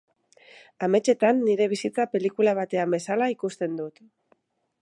Ametsetan 0.87 1.43
nire 1.49 1.69
bizitza 1.75 2.07
pelikula 2.15 2.57
batean 2.63 2.97
bezala 2.97 3.31
ikusten 3.37 3.81
dut. 3.83 4.07